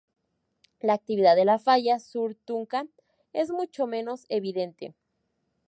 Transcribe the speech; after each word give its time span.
La 0.79 0.93
actividad 0.95 1.35
de 1.35 1.45
la 1.45 1.59
falla 1.59 1.99
sur-Tunka 1.99 2.87
es 3.33 3.51
mucho 3.51 3.85
menos 3.85 4.25
evidente. 4.29 4.95